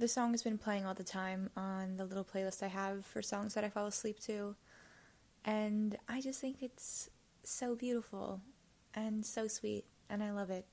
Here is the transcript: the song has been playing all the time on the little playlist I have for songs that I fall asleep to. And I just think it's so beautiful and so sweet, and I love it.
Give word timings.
the 0.00 0.08
song 0.08 0.30
has 0.30 0.42
been 0.42 0.56
playing 0.56 0.86
all 0.86 0.94
the 0.94 1.04
time 1.04 1.50
on 1.58 1.98
the 1.98 2.06
little 2.06 2.24
playlist 2.24 2.62
I 2.62 2.68
have 2.68 3.04
for 3.04 3.20
songs 3.20 3.52
that 3.52 3.64
I 3.64 3.68
fall 3.68 3.86
asleep 3.86 4.18
to. 4.20 4.56
And 5.44 5.96
I 6.08 6.22
just 6.22 6.40
think 6.40 6.62
it's 6.62 7.10
so 7.42 7.74
beautiful 7.74 8.40
and 8.94 9.24
so 9.24 9.46
sweet, 9.46 9.84
and 10.08 10.22
I 10.22 10.30
love 10.30 10.48
it. 10.48 10.64